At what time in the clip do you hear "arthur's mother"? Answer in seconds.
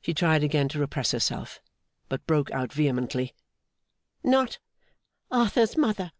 5.28-6.12